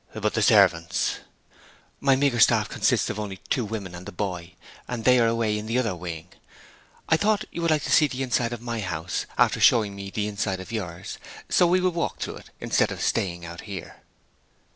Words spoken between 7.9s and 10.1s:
see the inside of my house, after showing me